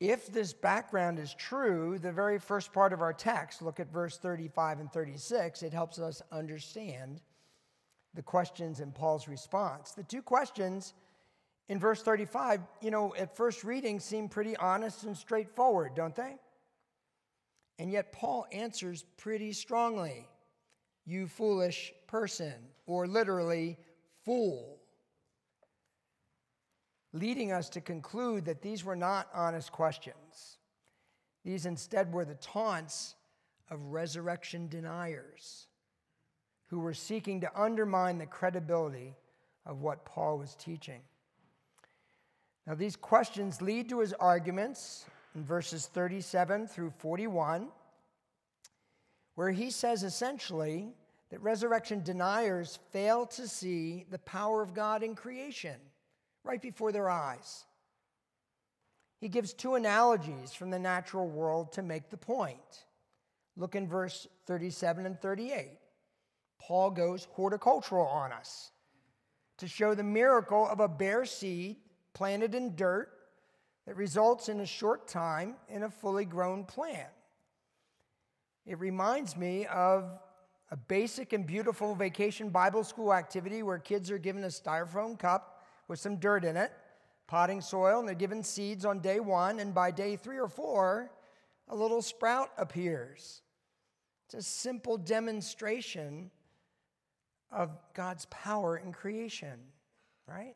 If 0.00 0.32
this 0.32 0.54
background 0.54 1.18
is 1.18 1.34
true, 1.34 1.98
the 1.98 2.10
very 2.10 2.38
first 2.38 2.72
part 2.72 2.94
of 2.94 3.02
our 3.02 3.12
text, 3.12 3.60
look 3.60 3.80
at 3.80 3.92
verse 3.92 4.16
35 4.16 4.80
and 4.80 4.90
36, 4.90 5.62
it 5.62 5.74
helps 5.74 5.98
us 5.98 6.22
understand 6.32 7.20
the 8.14 8.22
questions 8.22 8.80
and 8.80 8.94
Paul's 8.94 9.28
response. 9.28 9.92
The 9.92 10.02
two 10.02 10.22
questions 10.22 10.94
in 11.68 11.78
verse 11.78 12.02
35, 12.02 12.60
you 12.80 12.90
know, 12.90 13.14
at 13.16 13.36
first 13.36 13.62
reading 13.62 14.00
seem 14.00 14.28
pretty 14.28 14.56
honest 14.56 15.04
and 15.04 15.16
straightforward, 15.16 15.94
don't 15.94 16.16
they? 16.16 16.36
And 17.78 17.90
yet 17.90 18.12
Paul 18.12 18.46
answers 18.52 19.04
pretty 19.16 19.52
strongly 19.52 20.28
You 21.06 21.26
foolish 21.26 21.92
person, 22.08 22.54
or 22.86 23.06
literally, 23.06 23.78
fool. 24.24 24.80
Leading 27.12 27.52
us 27.52 27.68
to 27.70 27.80
conclude 27.80 28.44
that 28.44 28.62
these 28.62 28.84
were 28.84 28.96
not 28.96 29.28
honest 29.32 29.72
questions. 29.72 30.58
These 31.44 31.66
instead 31.66 32.12
were 32.12 32.24
the 32.24 32.34
taunts 32.34 33.14
of 33.70 33.82
resurrection 33.86 34.68
deniers 34.68 35.68
who 36.70 36.78
were 36.78 36.94
seeking 36.94 37.40
to 37.40 37.60
undermine 37.60 38.18
the 38.18 38.26
credibility 38.26 39.14
of 39.66 39.82
what 39.82 40.04
Paul 40.04 40.38
was 40.38 40.54
teaching. 40.54 41.00
Now, 42.66 42.74
these 42.74 42.94
questions 42.94 43.60
lead 43.60 43.88
to 43.88 43.98
his 43.98 44.12
arguments 44.12 45.04
in 45.34 45.44
verses 45.44 45.86
37 45.86 46.68
through 46.68 46.92
41, 46.98 47.68
where 49.34 49.50
he 49.50 49.70
says 49.70 50.04
essentially 50.04 50.94
that 51.30 51.42
resurrection 51.42 52.02
deniers 52.02 52.78
fail 52.92 53.26
to 53.26 53.48
see 53.48 54.04
the 54.10 54.18
power 54.20 54.62
of 54.62 54.74
God 54.74 55.02
in 55.02 55.16
creation 55.16 55.76
right 56.44 56.62
before 56.62 56.92
their 56.92 57.10
eyes. 57.10 57.64
He 59.20 59.28
gives 59.28 59.52
two 59.52 59.74
analogies 59.74 60.52
from 60.52 60.70
the 60.70 60.78
natural 60.78 61.26
world 61.26 61.72
to 61.72 61.82
make 61.82 62.08
the 62.08 62.16
point. 62.16 62.84
Look 63.56 63.74
in 63.74 63.88
verse 63.88 64.28
37 64.46 65.06
and 65.06 65.20
38. 65.20 65.79
Paul 66.60 66.90
goes 66.90 67.26
horticultural 67.32 68.06
on 68.06 68.32
us 68.32 68.70
to 69.58 69.66
show 69.66 69.94
the 69.94 70.04
miracle 70.04 70.68
of 70.68 70.80
a 70.80 70.88
bare 70.88 71.24
seed 71.24 71.76
planted 72.14 72.54
in 72.54 72.76
dirt 72.76 73.10
that 73.86 73.96
results 73.96 74.48
in 74.48 74.60
a 74.60 74.66
short 74.66 75.08
time 75.08 75.56
in 75.68 75.82
a 75.82 75.90
fully 75.90 76.24
grown 76.24 76.64
plant. 76.64 77.08
It 78.66 78.78
reminds 78.78 79.36
me 79.36 79.66
of 79.66 80.10
a 80.70 80.76
basic 80.76 81.32
and 81.32 81.46
beautiful 81.46 81.94
vacation 81.94 82.50
Bible 82.50 82.84
school 82.84 83.12
activity 83.12 83.62
where 83.62 83.78
kids 83.78 84.10
are 84.10 84.18
given 84.18 84.44
a 84.44 84.48
styrofoam 84.48 85.18
cup 85.18 85.64
with 85.88 85.98
some 85.98 86.16
dirt 86.16 86.44
in 86.44 86.56
it, 86.56 86.70
potting 87.26 87.60
soil, 87.60 87.98
and 87.98 88.06
they're 88.06 88.14
given 88.14 88.44
seeds 88.44 88.84
on 88.84 89.00
day 89.00 89.18
one, 89.18 89.58
and 89.58 89.74
by 89.74 89.90
day 89.90 90.14
three 90.14 90.38
or 90.38 90.48
four, 90.48 91.10
a 91.68 91.74
little 91.74 92.02
sprout 92.02 92.50
appears. 92.58 93.42
It's 94.26 94.34
a 94.34 94.42
simple 94.42 94.96
demonstration 94.96 96.30
of 97.52 97.70
God's 97.94 98.26
power 98.26 98.76
in 98.76 98.92
creation, 98.92 99.58
right? 100.26 100.54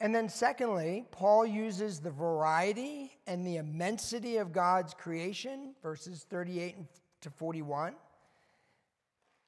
And 0.00 0.14
then, 0.14 0.28
secondly, 0.28 1.04
Paul 1.10 1.46
uses 1.46 2.00
the 2.00 2.10
variety 2.10 3.12
and 3.26 3.46
the 3.46 3.56
immensity 3.56 4.36
of 4.36 4.52
God's 4.52 4.92
creation, 4.92 5.74
verses 5.82 6.26
38 6.28 6.76
to 7.22 7.30
41, 7.30 7.94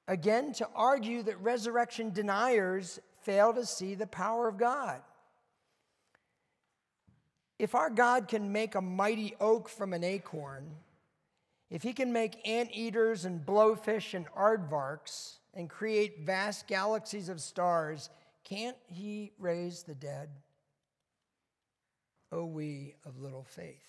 again 0.09 0.53
to 0.55 0.69
argue 0.75 1.23
that 1.25 1.41
resurrection 1.41 2.11
deniers 2.11 3.01
fail 3.23 3.53
to 3.53 3.67
see 3.67 3.95
the 3.95 4.07
power 4.07 4.49
of 4.49 4.57
God. 4.57 5.01
If 7.59 7.75
our 7.75 7.91
God 7.91 8.29
can 8.29 8.53
make 8.53 8.75
a 8.75 8.81
mighty 8.81 9.35
oak 9.41 9.69
from 9.69 9.93
an 9.93 10.05
acorn, 10.05 10.71
if 11.71 11.83
he 11.83 11.93
can 11.93 12.13
make 12.13 12.47
anteaters 12.47 13.25
and 13.25 13.45
blowfish 13.45 14.15
and 14.15 14.27
aardvarks 14.35 15.39
and 15.57 15.69
create 15.69 16.21
vast 16.21 16.69
galaxies 16.69 17.29
of 17.29 17.41
stars, 17.41 18.11
can't 18.45 18.77
he 18.87 19.33
raise 19.39 19.83
the 19.83 19.95
dead? 19.95 20.29
O 22.31 22.45
we 22.45 22.95
of 23.05 23.19
little 23.19 23.43
faith. 23.43 23.83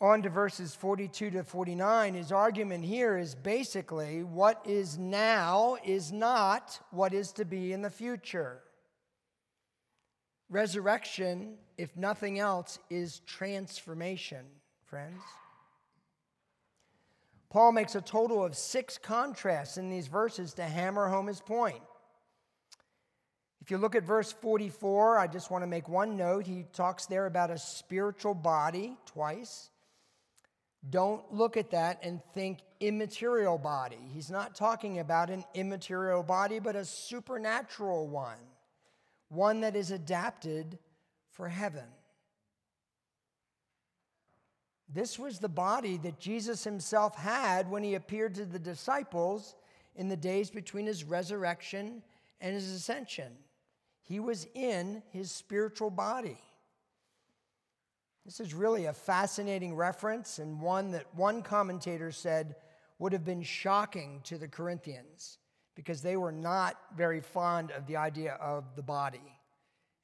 On 0.00 0.20
to 0.22 0.30
verses 0.30 0.74
42 0.74 1.30
to 1.30 1.44
49, 1.44 2.14
his 2.14 2.32
argument 2.32 2.84
here 2.84 3.18
is 3.18 3.36
basically 3.36 4.24
what 4.24 4.60
is 4.66 4.98
now 4.98 5.76
is 5.84 6.10
not 6.10 6.80
what 6.90 7.14
is 7.14 7.30
to 7.32 7.44
be 7.44 7.72
in 7.72 7.82
the 7.82 7.90
future. 7.90 8.62
Resurrection, 10.50 11.54
if 11.78 11.96
nothing 11.96 12.40
else, 12.40 12.80
is 12.90 13.20
transformation, 13.20 14.44
friends. 14.84 15.22
Paul 17.52 17.72
makes 17.72 17.94
a 17.94 18.00
total 18.00 18.42
of 18.42 18.56
six 18.56 18.96
contrasts 18.96 19.76
in 19.76 19.90
these 19.90 20.06
verses 20.06 20.54
to 20.54 20.62
hammer 20.62 21.06
home 21.08 21.26
his 21.26 21.42
point. 21.42 21.82
If 23.60 23.70
you 23.70 23.76
look 23.76 23.94
at 23.94 24.04
verse 24.04 24.32
44, 24.32 25.18
I 25.18 25.26
just 25.26 25.50
want 25.50 25.62
to 25.62 25.66
make 25.66 25.86
one 25.86 26.16
note. 26.16 26.46
He 26.46 26.64
talks 26.72 27.04
there 27.04 27.26
about 27.26 27.50
a 27.50 27.58
spiritual 27.58 28.32
body 28.32 28.96
twice. 29.04 29.68
don't 30.88 31.30
look 31.30 31.58
at 31.58 31.72
that 31.72 31.98
and 32.02 32.22
think 32.32 32.60
immaterial 32.80 33.58
body. 33.58 34.00
He's 34.14 34.30
not 34.30 34.54
talking 34.54 34.98
about 34.98 35.28
an 35.28 35.44
immaterial 35.52 36.22
body, 36.22 36.58
but 36.58 36.74
a 36.74 36.86
supernatural 36.86 38.08
one, 38.08 38.40
one 39.28 39.60
that 39.60 39.76
is 39.76 39.90
adapted 39.90 40.78
for 41.32 41.50
heaven. 41.50 41.84
This 44.94 45.18
was 45.18 45.38
the 45.38 45.48
body 45.48 45.96
that 45.98 46.20
Jesus 46.20 46.64
himself 46.64 47.16
had 47.16 47.70
when 47.70 47.82
he 47.82 47.94
appeared 47.94 48.34
to 48.34 48.44
the 48.44 48.58
disciples 48.58 49.54
in 49.96 50.08
the 50.08 50.16
days 50.16 50.50
between 50.50 50.86
his 50.86 51.04
resurrection 51.04 52.02
and 52.40 52.54
his 52.54 52.70
ascension. 52.70 53.32
He 54.02 54.20
was 54.20 54.46
in 54.54 55.02
his 55.10 55.30
spiritual 55.30 55.90
body. 55.90 56.38
This 58.24 58.38
is 58.38 58.54
really 58.54 58.86
a 58.86 58.92
fascinating 58.92 59.74
reference 59.74 60.38
and 60.38 60.60
one 60.60 60.90
that 60.92 61.06
one 61.14 61.42
commentator 61.42 62.12
said 62.12 62.54
would 62.98 63.12
have 63.12 63.24
been 63.24 63.42
shocking 63.42 64.20
to 64.24 64.38
the 64.38 64.46
Corinthians 64.46 65.38
because 65.74 66.02
they 66.02 66.16
were 66.16 66.32
not 66.32 66.76
very 66.96 67.20
fond 67.20 67.70
of 67.72 67.86
the 67.86 67.96
idea 67.96 68.34
of 68.34 68.76
the 68.76 68.82
body. 68.82 69.38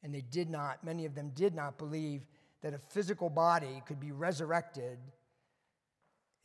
And 0.02 0.14
they 0.14 0.23
did 0.23 0.49
not, 0.49 0.83
many 0.83 1.04
of 1.04 1.14
them 1.14 1.30
did 1.35 1.54
not 1.54 1.78
believe 1.78 2.26
that 2.62 2.75
a 2.75 2.79
physical 2.79 3.31
body 3.31 3.83
could 3.87 4.00
be 4.00 4.12
resurrected. 4.12 4.99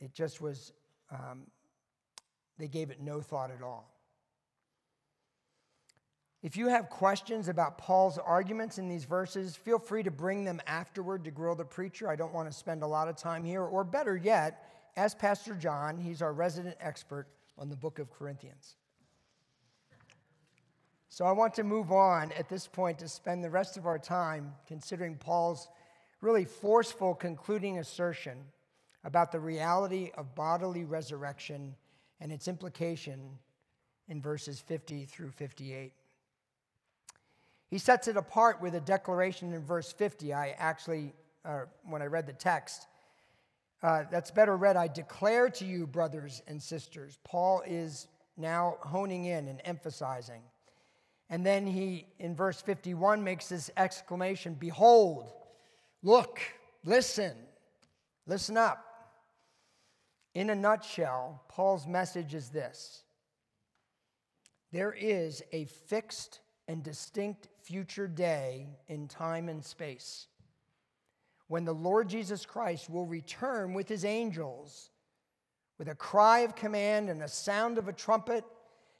It 0.00 0.12
just 0.12 0.40
was, 0.40 0.72
um, 1.10 1.42
they 2.58 2.68
gave 2.68 2.90
it 2.90 3.00
no 3.00 3.20
thought 3.20 3.50
at 3.50 3.62
all. 3.62 3.90
If 6.42 6.58
you 6.58 6.68
have 6.68 6.90
questions 6.90 7.48
about 7.48 7.78
Paul's 7.78 8.18
arguments 8.18 8.76
in 8.76 8.86
these 8.86 9.06
verses, 9.06 9.56
feel 9.56 9.78
free 9.78 10.02
to 10.02 10.10
bring 10.10 10.44
them 10.44 10.60
afterward 10.66 11.24
to 11.24 11.30
Grill 11.30 11.54
the 11.54 11.64
Preacher. 11.64 12.06
I 12.06 12.16
don't 12.16 12.34
want 12.34 12.50
to 12.50 12.56
spend 12.56 12.82
a 12.82 12.86
lot 12.86 13.08
of 13.08 13.16
time 13.16 13.44
here. 13.44 13.62
Or 13.62 13.82
better 13.82 14.14
yet, 14.14 14.62
ask 14.94 15.18
Pastor 15.18 15.54
John. 15.54 15.96
He's 15.96 16.20
our 16.20 16.34
resident 16.34 16.76
expert 16.80 17.28
on 17.56 17.70
the 17.70 17.76
book 17.76 17.98
of 17.98 18.10
Corinthians. 18.10 18.76
So 21.08 21.24
I 21.24 21.32
want 21.32 21.54
to 21.54 21.62
move 21.62 21.92
on 21.92 22.30
at 22.32 22.50
this 22.50 22.66
point 22.66 22.98
to 22.98 23.08
spend 23.08 23.42
the 23.42 23.48
rest 23.48 23.78
of 23.78 23.86
our 23.86 23.98
time 23.98 24.52
considering 24.66 25.16
Paul's 25.16 25.68
really 26.24 26.46
forceful 26.46 27.14
concluding 27.14 27.78
assertion 27.78 28.38
about 29.04 29.30
the 29.30 29.38
reality 29.38 30.10
of 30.16 30.34
bodily 30.34 30.82
resurrection 30.82 31.74
and 32.18 32.32
its 32.32 32.48
implication 32.48 33.20
in 34.08 34.22
verses 34.22 34.58
50 34.58 35.04
through 35.04 35.30
58. 35.30 35.92
He 37.68 37.76
sets 37.76 38.08
it 38.08 38.16
apart 38.16 38.62
with 38.62 38.74
a 38.74 38.80
declaration 38.80 39.52
in 39.52 39.62
verse 39.66 39.92
50. 39.92 40.32
I 40.32 40.54
actually, 40.58 41.12
uh, 41.44 41.64
when 41.84 42.00
I 42.00 42.06
read 42.06 42.26
the 42.26 42.32
text, 42.32 42.86
uh, 43.82 44.04
that's 44.10 44.30
better 44.30 44.56
read, 44.56 44.76
I 44.76 44.88
declare 44.88 45.50
to 45.50 45.64
you, 45.66 45.86
brothers 45.86 46.40
and 46.48 46.62
sisters. 46.62 47.18
Paul 47.24 47.62
is 47.66 48.06
now 48.38 48.78
honing 48.80 49.26
in 49.26 49.46
and 49.48 49.60
emphasizing. 49.66 50.40
And 51.28 51.44
then 51.44 51.66
he, 51.66 52.06
in 52.18 52.34
verse 52.34 52.62
51, 52.62 53.22
makes 53.22 53.50
this 53.50 53.70
exclamation 53.76 54.54
Behold, 54.54 55.30
look, 56.04 56.38
listen, 56.84 57.34
listen 58.26 58.56
up. 58.56 58.84
In 60.34 60.50
a 60.50 60.54
nutshell, 60.54 61.42
Paul's 61.48 61.86
message 61.86 62.34
is 62.34 62.50
this 62.50 63.02
there 64.72 64.92
is 64.92 65.42
a 65.52 65.64
fixed 65.64 66.40
and 66.66 66.82
distinct 66.82 67.48
future 67.62 68.08
day 68.08 68.66
in 68.88 69.08
time 69.08 69.48
and 69.48 69.64
space 69.64 70.26
when 71.48 71.64
the 71.64 71.74
Lord 71.74 72.08
Jesus 72.08 72.44
Christ 72.44 72.90
will 72.90 73.06
return 73.06 73.74
with 73.74 73.88
his 73.88 74.04
angels 74.04 74.90
with 75.78 75.88
a 75.88 75.94
cry 75.94 76.40
of 76.40 76.56
command 76.56 77.10
and 77.10 77.22
a 77.22 77.28
sound 77.28 77.78
of 77.78 77.88
a 77.88 77.92
trumpet 77.92 78.44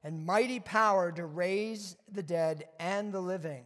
and 0.02 0.24
mighty 0.24 0.60
power 0.60 1.10
to 1.12 1.24
raise 1.24 1.96
the 2.12 2.22
dead 2.22 2.64
and 2.78 3.12
the 3.12 3.20
living. 3.20 3.64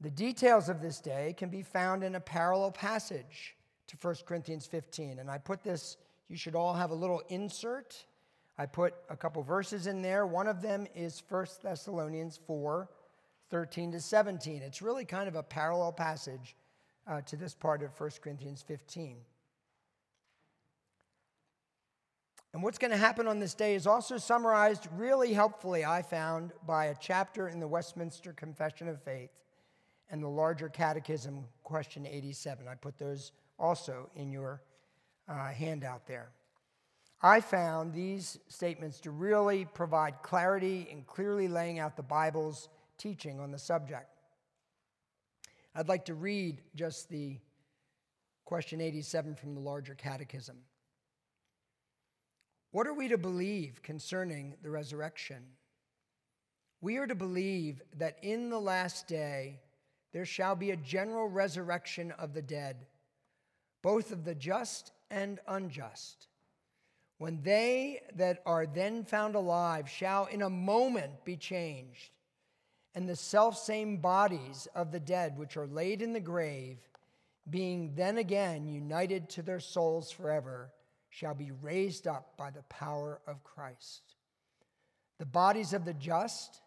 The 0.00 0.10
details 0.10 0.68
of 0.68 0.80
this 0.80 1.00
day 1.00 1.34
can 1.36 1.48
be 1.48 1.62
found 1.62 2.04
in 2.04 2.14
a 2.14 2.20
parallel 2.20 2.70
passage 2.70 3.56
to 3.88 3.96
1 4.00 4.16
Corinthians 4.26 4.66
15. 4.66 5.18
And 5.18 5.30
I 5.30 5.38
put 5.38 5.62
this, 5.62 5.96
you 6.28 6.36
should 6.36 6.54
all 6.54 6.74
have 6.74 6.90
a 6.90 6.94
little 6.94 7.22
insert 7.28 8.04
I 8.58 8.66
put 8.66 8.94
a 9.08 9.16
couple 9.16 9.42
verses 9.44 9.86
in 9.86 10.02
there. 10.02 10.26
One 10.26 10.48
of 10.48 10.60
them 10.60 10.88
is 10.94 11.22
1 11.28 11.46
Thessalonians 11.62 12.40
4 12.46 12.88
13 13.50 13.92
to 13.92 14.00
17. 14.00 14.60
It's 14.60 14.82
really 14.82 15.06
kind 15.06 15.26
of 15.26 15.34
a 15.34 15.42
parallel 15.42 15.90
passage 15.92 16.54
uh, 17.06 17.22
to 17.22 17.34
this 17.34 17.54
part 17.54 17.82
of 17.82 17.98
1 17.98 18.10
Corinthians 18.20 18.60
15. 18.60 19.16
And 22.52 22.62
what's 22.62 22.76
going 22.76 22.90
to 22.90 22.98
happen 22.98 23.26
on 23.26 23.38
this 23.38 23.54
day 23.54 23.74
is 23.74 23.86
also 23.86 24.18
summarized 24.18 24.86
really 24.96 25.32
helpfully, 25.32 25.82
I 25.82 26.02
found, 26.02 26.52
by 26.66 26.86
a 26.86 26.94
chapter 27.00 27.48
in 27.48 27.58
the 27.58 27.68
Westminster 27.68 28.34
Confession 28.34 28.86
of 28.86 29.00
Faith 29.02 29.30
and 30.10 30.22
the 30.22 30.28
larger 30.28 30.68
catechism, 30.68 31.44
question 31.62 32.06
87. 32.06 32.66
I 32.66 32.74
put 32.74 32.98
those 32.98 33.32
also 33.58 34.08
in 34.14 34.30
your 34.32 34.62
uh, 35.28 35.48
handout 35.48 36.06
there. 36.06 36.30
I 37.20 37.40
found 37.40 37.92
these 37.92 38.38
statements 38.48 39.00
to 39.00 39.10
really 39.10 39.64
provide 39.64 40.22
clarity 40.22 40.88
in 40.90 41.02
clearly 41.02 41.48
laying 41.48 41.78
out 41.78 41.96
the 41.96 42.02
Bible's 42.02 42.68
teaching 42.96 43.40
on 43.40 43.50
the 43.50 43.58
subject. 43.58 44.08
I'd 45.74 45.88
like 45.88 46.04
to 46.06 46.14
read 46.14 46.62
just 46.74 47.08
the 47.08 47.38
question 48.44 48.80
87 48.80 49.34
from 49.34 49.54
the 49.54 49.60
larger 49.60 49.94
catechism. 49.94 50.56
What 52.70 52.86
are 52.86 52.94
we 52.94 53.08
to 53.08 53.18
believe 53.18 53.82
concerning 53.82 54.54
the 54.62 54.70
resurrection? 54.70 55.42
We 56.80 56.96
are 56.98 57.06
to 57.06 57.14
believe 57.14 57.82
that 57.96 58.18
in 58.22 58.50
the 58.50 58.60
last 58.60 59.08
day 59.08 59.60
there 60.12 60.26
shall 60.26 60.56
be 60.56 60.70
a 60.70 60.76
general 60.76 61.28
resurrection 61.28 62.12
of 62.12 62.34
the 62.34 62.42
dead, 62.42 62.86
both 63.82 64.10
of 64.12 64.24
the 64.24 64.34
just 64.34 64.92
and 65.10 65.38
unjust 65.46 66.28
when 67.18 67.42
they 67.42 68.00
that 68.14 68.42
are 68.46 68.66
then 68.66 69.04
found 69.04 69.34
alive 69.34 69.88
shall 69.88 70.26
in 70.26 70.42
a 70.42 70.50
moment 70.50 71.24
be 71.24 71.36
changed, 71.36 72.10
and 72.94 73.08
the 73.08 73.16
selfsame 73.16 73.98
bodies 73.98 74.68
of 74.74 74.92
the 74.92 75.00
dead 75.00 75.36
which 75.36 75.56
are 75.56 75.66
laid 75.66 76.00
in 76.00 76.12
the 76.12 76.20
grave, 76.20 76.78
being 77.50 77.92
then 77.94 78.18
again 78.18 78.68
united 78.68 79.28
to 79.28 79.42
their 79.42 79.60
souls 79.60 80.10
forever, 80.10 80.72
shall 81.10 81.34
be 81.34 81.50
raised 81.60 82.06
up 82.06 82.36
by 82.36 82.50
the 82.50 82.62
power 82.64 83.20
of 83.26 83.42
Christ. 83.42 84.14
The 85.18 85.26
bodies 85.26 85.72
of 85.72 85.84
the 85.84 85.94
just, 85.94 86.60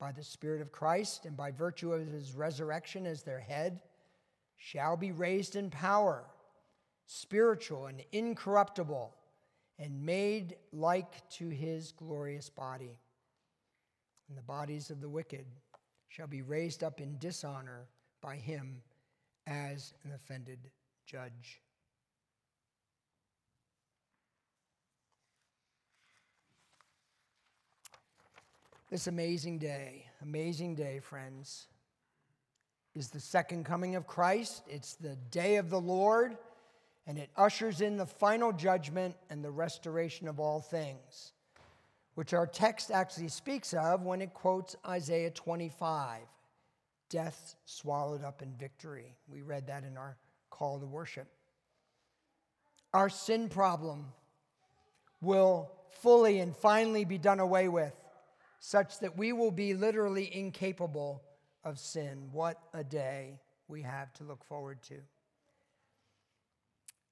by 0.00 0.10
the 0.10 0.24
Spirit 0.24 0.62
of 0.62 0.72
Christ 0.72 1.26
and 1.26 1.36
by 1.36 1.50
virtue 1.50 1.92
of 1.92 2.08
his 2.08 2.34
resurrection 2.34 3.06
as 3.06 3.22
their 3.22 3.38
head, 3.38 3.80
shall 4.56 4.96
be 4.96 5.12
raised 5.12 5.54
in 5.54 5.70
power, 5.70 6.24
spiritual 7.06 7.86
and 7.86 8.02
incorruptible 8.10 9.14
and 9.78 10.04
made 10.04 10.56
like 10.72 11.28
to 11.30 11.48
his 11.48 11.92
glorious 11.92 12.48
body. 12.48 12.98
And 14.28 14.36
the 14.36 14.42
bodies 14.42 14.90
of 14.90 15.00
the 15.00 15.08
wicked 15.08 15.46
shall 16.08 16.26
be 16.26 16.42
raised 16.42 16.82
up 16.82 17.00
in 17.00 17.18
dishonor 17.18 17.86
by 18.20 18.36
him 18.36 18.82
as 19.46 19.94
an 20.04 20.12
offended 20.12 20.58
judge. 21.06 21.60
This 28.90 29.06
amazing 29.06 29.58
day, 29.58 30.04
amazing 30.20 30.74
day, 30.74 30.98
friends, 30.98 31.68
is 32.96 33.08
the 33.08 33.20
second 33.20 33.64
coming 33.64 33.94
of 33.94 34.08
Christ. 34.08 34.64
It's 34.68 34.94
the 34.94 35.14
day 35.30 35.56
of 35.56 35.70
the 35.70 35.80
Lord 35.80 36.36
and 37.06 37.16
it 37.16 37.30
ushers 37.36 37.82
in 37.82 37.96
the 37.96 38.06
final 38.06 38.52
judgment 38.52 39.14
and 39.30 39.44
the 39.44 39.50
restoration 39.50 40.26
of 40.26 40.40
all 40.40 40.60
things, 40.60 41.34
which 42.16 42.34
our 42.34 42.48
text 42.48 42.90
actually 42.90 43.28
speaks 43.28 43.74
of 43.74 44.02
when 44.02 44.20
it 44.20 44.34
quotes 44.34 44.74
Isaiah 44.84 45.30
25 45.30 46.22
death 47.10 47.54
swallowed 47.66 48.24
up 48.24 48.42
in 48.42 48.52
victory. 48.54 49.14
We 49.28 49.42
read 49.42 49.68
that 49.68 49.84
in 49.84 49.96
our 49.96 50.16
call 50.50 50.80
to 50.80 50.86
worship. 50.86 51.28
Our 52.92 53.08
sin 53.08 53.48
problem 53.50 54.06
will 55.20 55.70
fully 55.90 56.40
and 56.40 56.56
finally 56.56 57.04
be 57.04 57.18
done 57.18 57.38
away 57.38 57.68
with, 57.68 57.94
such 58.60 59.00
that 59.00 59.16
we 59.16 59.32
will 59.32 59.50
be 59.50 59.74
literally 59.74 60.32
incapable 60.34 61.22
of 61.64 61.78
sin. 61.78 62.28
What 62.30 62.60
a 62.74 62.84
day 62.84 63.40
we 63.68 63.82
have 63.82 64.12
to 64.14 64.24
look 64.24 64.44
forward 64.44 64.82
to. 64.84 64.96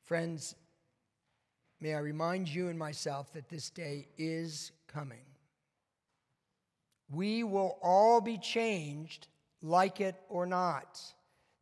Friends, 0.05 0.55
may 1.81 1.95
I 1.95 1.99
remind 1.99 2.49
you 2.49 2.69
and 2.69 2.79
myself 2.79 3.33
that 3.33 3.49
this 3.49 3.71
day 3.71 4.09
is 4.19 4.73
coming. 4.87 5.25
We 7.11 7.45
will 7.45 7.79
all 7.83 8.21
be 8.21 8.37
changed, 8.37 9.29
like 9.63 10.03
it 10.03 10.17
or 10.29 10.45
not. 10.45 11.01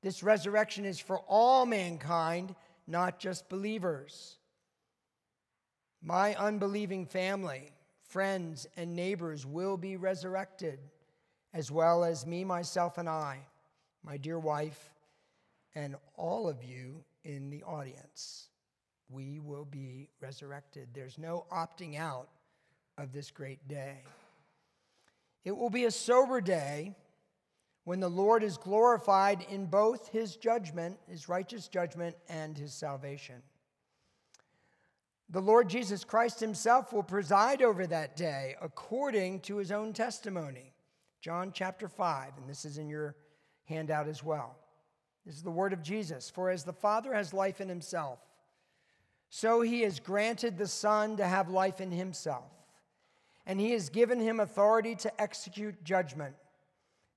This 0.02 0.24
resurrection 0.24 0.84
is 0.84 0.98
for 0.98 1.20
all 1.28 1.64
mankind, 1.64 2.56
not 2.88 3.20
just 3.20 3.48
believers. 3.48 4.36
My 6.02 6.34
unbelieving 6.34 7.06
family, 7.06 7.70
friends, 8.08 8.66
and 8.76 8.94
neighbors 8.94 9.44
will 9.44 9.76
be 9.76 9.96
resurrected, 9.96 10.78
as 11.52 11.70
well 11.70 12.04
as 12.04 12.26
me, 12.26 12.44
myself, 12.44 12.98
and 12.98 13.08
I, 13.08 13.40
my 14.04 14.16
dear 14.16 14.38
wife, 14.38 14.90
and 15.74 15.96
all 16.16 16.48
of 16.48 16.62
you 16.62 17.04
in 17.24 17.50
the 17.50 17.62
audience. 17.62 18.48
We 19.08 19.38
will 19.38 19.64
be 19.64 20.08
resurrected. 20.20 20.88
There's 20.92 21.18
no 21.18 21.46
opting 21.52 21.96
out 21.96 22.28
of 22.98 23.12
this 23.12 23.30
great 23.30 23.66
day. 23.68 23.98
It 25.44 25.56
will 25.56 25.70
be 25.70 25.84
a 25.84 25.90
sober 25.90 26.40
day 26.40 26.96
when 27.84 28.00
the 28.00 28.08
Lord 28.08 28.42
is 28.42 28.58
glorified 28.58 29.46
in 29.48 29.66
both 29.66 30.08
his 30.08 30.36
judgment, 30.36 30.98
his 31.08 31.28
righteous 31.28 31.68
judgment, 31.68 32.16
and 32.28 32.58
his 32.58 32.72
salvation. 32.72 33.36
The 35.30 35.40
Lord 35.40 35.68
Jesus 35.68 36.04
Christ 36.04 36.38
himself 36.38 36.92
will 36.92 37.02
preside 37.02 37.60
over 37.60 37.86
that 37.86 38.16
day 38.16 38.54
according 38.62 39.40
to 39.40 39.56
his 39.56 39.72
own 39.72 39.92
testimony. 39.92 40.72
John 41.20 41.50
chapter 41.52 41.88
5, 41.88 42.32
and 42.38 42.48
this 42.48 42.64
is 42.64 42.78
in 42.78 42.88
your 42.88 43.16
handout 43.64 44.06
as 44.06 44.22
well. 44.22 44.56
This 45.24 45.34
is 45.34 45.42
the 45.42 45.50
word 45.50 45.72
of 45.72 45.82
Jesus. 45.82 46.30
For 46.30 46.50
as 46.50 46.62
the 46.62 46.72
Father 46.72 47.12
has 47.12 47.34
life 47.34 47.60
in 47.60 47.68
himself, 47.68 48.20
so 49.28 49.60
he 49.60 49.82
has 49.82 49.98
granted 49.98 50.56
the 50.56 50.68
Son 50.68 51.16
to 51.16 51.26
have 51.26 51.48
life 51.48 51.80
in 51.80 51.90
himself. 51.90 52.52
And 53.44 53.60
he 53.60 53.72
has 53.72 53.88
given 53.88 54.20
him 54.20 54.40
authority 54.40 54.94
to 54.96 55.20
execute 55.20 55.84
judgment 55.84 56.34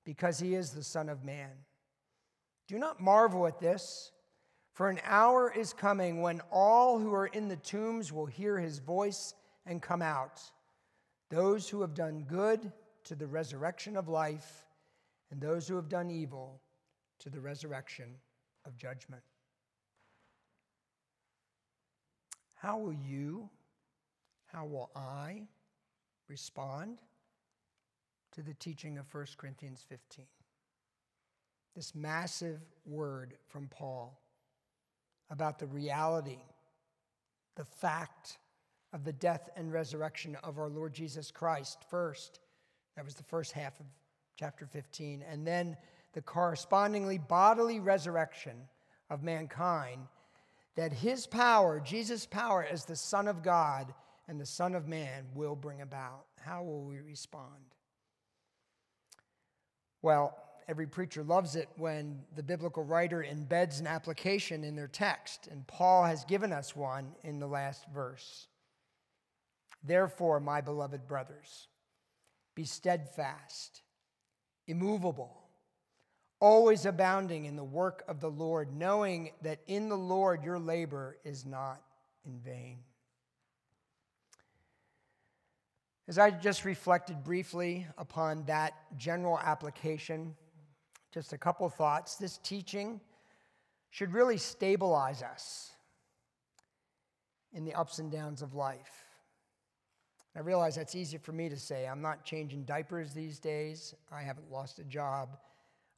because 0.04 0.38
he 0.40 0.54
is 0.54 0.70
the 0.70 0.82
Son 0.82 1.08
of 1.08 1.24
Man. 1.24 1.50
Do 2.66 2.78
not 2.78 3.00
marvel 3.00 3.46
at 3.46 3.60
this, 3.60 4.12
for 4.80 4.88
an 4.88 5.00
hour 5.04 5.52
is 5.54 5.74
coming 5.74 6.22
when 6.22 6.40
all 6.50 6.98
who 6.98 7.12
are 7.12 7.26
in 7.26 7.48
the 7.48 7.56
tombs 7.56 8.10
will 8.14 8.24
hear 8.24 8.58
his 8.58 8.78
voice 8.78 9.34
and 9.66 9.82
come 9.82 10.00
out. 10.00 10.40
Those 11.28 11.68
who 11.68 11.82
have 11.82 11.92
done 11.92 12.24
good 12.26 12.72
to 13.04 13.14
the 13.14 13.26
resurrection 13.26 13.94
of 13.94 14.08
life, 14.08 14.64
and 15.30 15.38
those 15.38 15.68
who 15.68 15.76
have 15.76 15.90
done 15.90 16.10
evil 16.10 16.62
to 17.18 17.28
the 17.28 17.42
resurrection 17.42 18.14
of 18.64 18.78
judgment. 18.78 19.20
How 22.54 22.78
will 22.78 22.94
you, 22.94 23.50
how 24.46 24.64
will 24.64 24.88
I 24.96 25.42
respond 26.26 27.00
to 28.32 28.40
the 28.40 28.54
teaching 28.54 28.96
of 28.96 29.12
1 29.12 29.26
Corinthians 29.36 29.84
15. 29.86 30.24
This 31.76 31.94
massive 31.94 32.62
word 32.86 33.34
from 33.46 33.68
Paul 33.68 34.18
about 35.30 35.58
the 35.58 35.66
reality, 35.66 36.42
the 37.56 37.64
fact 37.64 38.38
of 38.92 39.04
the 39.04 39.12
death 39.12 39.48
and 39.56 39.72
resurrection 39.72 40.36
of 40.42 40.58
our 40.58 40.68
Lord 40.68 40.92
Jesus 40.92 41.30
Christ 41.30 41.78
first. 41.88 42.40
That 42.96 43.04
was 43.04 43.14
the 43.14 43.22
first 43.22 43.52
half 43.52 43.78
of 43.78 43.86
chapter 44.36 44.66
15. 44.66 45.22
And 45.30 45.46
then 45.46 45.76
the 46.12 46.22
correspondingly 46.22 47.18
bodily 47.18 47.78
resurrection 47.78 48.56
of 49.08 49.22
mankind, 49.22 50.00
that 50.74 50.92
his 50.92 51.26
power, 51.26 51.80
Jesus' 51.80 52.26
power 52.26 52.66
as 52.68 52.84
the 52.84 52.96
Son 52.96 53.28
of 53.28 53.42
God 53.42 53.92
and 54.28 54.40
the 54.40 54.46
Son 54.46 54.74
of 54.74 54.88
Man, 54.88 55.26
will 55.34 55.56
bring 55.56 55.82
about. 55.82 56.24
How 56.40 56.62
will 56.62 56.84
we 56.84 57.00
respond? 57.00 57.46
Well, 60.02 60.36
every 60.70 60.86
preacher 60.86 61.24
loves 61.24 61.56
it 61.56 61.68
when 61.76 62.20
the 62.36 62.44
biblical 62.44 62.84
writer 62.84 63.26
embeds 63.28 63.80
an 63.80 63.88
application 63.88 64.62
in 64.62 64.76
their 64.76 64.86
text, 64.86 65.48
and 65.50 65.66
Paul 65.66 66.04
has 66.04 66.24
given 66.24 66.52
us 66.52 66.76
one 66.76 67.10
in 67.24 67.40
the 67.40 67.48
last 67.48 67.84
verse. 67.92 68.46
Therefore, 69.82 70.38
my 70.38 70.60
beloved 70.60 71.08
brothers, 71.08 71.66
be 72.54 72.64
steadfast, 72.64 73.82
immovable, 74.68 75.42
always 76.38 76.86
abounding 76.86 77.46
in 77.46 77.56
the 77.56 77.64
work 77.64 78.04
of 78.06 78.20
the 78.20 78.30
Lord, 78.30 78.72
knowing 78.72 79.32
that 79.42 79.58
in 79.66 79.88
the 79.88 79.98
Lord 79.98 80.44
your 80.44 80.60
labor 80.60 81.16
is 81.24 81.44
not 81.44 81.82
in 82.24 82.38
vain. 82.38 82.78
As 86.06 86.16
I 86.16 86.30
just 86.30 86.64
reflected 86.64 87.24
briefly 87.24 87.86
upon 87.98 88.44
that 88.44 88.74
general 88.96 89.38
application, 89.38 90.36
just 91.12 91.32
a 91.32 91.38
couple 91.38 91.68
thoughts. 91.68 92.16
This 92.16 92.38
teaching 92.38 93.00
should 93.90 94.12
really 94.12 94.36
stabilize 94.36 95.22
us 95.22 95.72
in 97.52 97.64
the 97.64 97.74
ups 97.74 97.98
and 97.98 98.10
downs 98.10 98.42
of 98.42 98.54
life. 98.54 99.04
I 100.36 100.40
realize 100.40 100.76
that's 100.76 100.94
easy 100.94 101.18
for 101.18 101.32
me 101.32 101.48
to 101.48 101.56
say. 101.56 101.88
I'm 101.88 102.00
not 102.00 102.24
changing 102.24 102.64
diapers 102.64 103.12
these 103.12 103.40
days. 103.40 103.94
I 104.12 104.22
haven't 104.22 104.50
lost 104.50 104.78
a 104.78 104.84
job. 104.84 105.36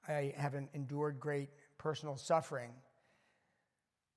I 0.09 0.33
haven't 0.37 0.71
endured 0.73 1.21
great 1.21 1.51
personal 1.77 2.17
suffering. 2.17 2.71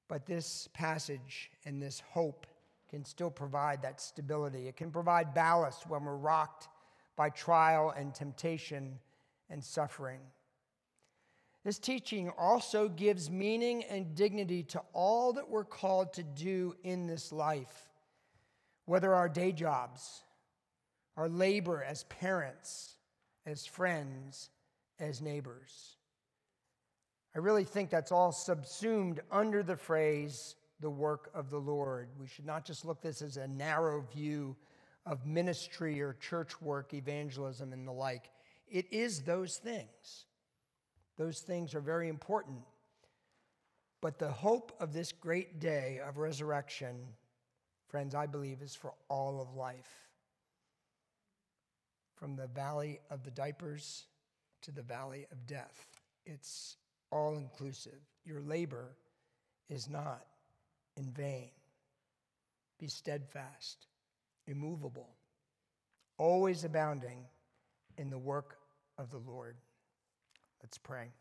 But 0.07 0.25
this 0.25 0.69
passage 0.73 1.51
and 1.65 1.81
this 1.81 2.01
hope 2.11 2.47
can 2.89 3.03
still 3.03 3.31
provide 3.31 3.81
that 3.81 3.99
stability. 3.99 4.67
It 4.67 4.77
can 4.77 4.91
provide 4.91 5.33
ballast 5.33 5.89
when 5.89 6.05
we're 6.05 6.15
rocked 6.15 6.69
by 7.17 7.29
trial 7.29 7.93
and 7.97 8.13
temptation 8.13 8.99
and 9.49 9.63
suffering. 9.63 10.19
This 11.65 11.79
teaching 11.79 12.29
also 12.37 12.87
gives 12.87 13.31
meaning 13.31 13.83
and 13.85 14.13
dignity 14.13 14.61
to 14.65 14.83
all 14.93 15.33
that 15.33 15.49
we're 15.49 15.65
called 15.65 16.13
to 16.13 16.21
do 16.21 16.75
in 16.83 17.07
this 17.07 17.31
life, 17.31 17.89
whether 18.85 19.15
our 19.15 19.27
day 19.27 19.51
jobs, 19.51 20.21
our 21.17 21.27
labor 21.27 21.83
as 21.83 22.03
parents, 22.03 22.97
as 23.47 23.65
friends, 23.65 24.51
as 24.99 25.23
neighbors. 25.23 25.95
I 27.35 27.39
really 27.39 27.63
think 27.63 27.89
that's 27.89 28.11
all 28.11 28.31
subsumed 28.31 29.21
under 29.31 29.63
the 29.63 29.75
phrase 29.75 30.55
the 30.81 30.89
work 30.91 31.31
of 31.33 31.49
the 31.49 31.57
Lord. 31.57 32.09
We 32.19 32.27
should 32.27 32.45
not 32.45 32.63
just 32.63 32.85
look 32.85 33.01
this 33.01 33.23
as 33.23 33.37
a 33.37 33.47
narrow 33.47 34.05
view 34.13 34.55
of 35.07 35.25
ministry 35.25 35.99
or 35.99 36.13
church 36.13 36.61
work, 36.61 36.93
evangelism, 36.93 37.73
and 37.73 37.87
the 37.87 37.91
like. 37.91 38.29
It 38.67 38.85
is 38.93 39.23
those 39.23 39.57
things. 39.57 40.25
Those 41.17 41.39
things 41.39 41.73
are 41.73 41.81
very 41.81 42.09
important. 42.09 42.59
But 44.01 44.19
the 44.19 44.31
hope 44.31 44.71
of 44.79 44.93
this 44.93 45.11
great 45.11 45.59
day 45.59 45.99
of 46.05 46.17
resurrection, 46.17 46.95
friends, 47.87 48.13
I 48.13 48.25
believe, 48.25 48.61
is 48.61 48.75
for 48.75 48.93
all 49.09 49.41
of 49.41 49.55
life. 49.55 50.09
From 52.15 52.35
the 52.35 52.47
valley 52.47 52.99
of 53.09 53.23
the 53.23 53.31
diapers 53.31 54.05
to 54.61 54.71
the 54.71 54.81
valley 54.81 55.25
of 55.31 55.47
death, 55.47 55.87
it's 56.25 56.77
all 57.11 57.37
inclusive. 57.37 57.99
Your 58.25 58.41
labor 58.41 58.95
is 59.69 59.89
not 59.89 60.25
in 60.97 61.05
vain. 61.11 61.49
Be 62.79 62.87
steadfast, 62.87 63.87
immovable, 64.47 65.09
always 66.17 66.63
abounding 66.63 67.25
in 67.97 68.09
the 68.09 68.17
work 68.17 68.57
of 68.97 69.09
the 69.11 69.17
Lord. 69.17 69.55
Let's 70.65 70.79
pray. 70.79 71.11